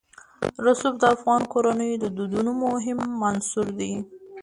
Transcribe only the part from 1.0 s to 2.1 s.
افغان کورنیو د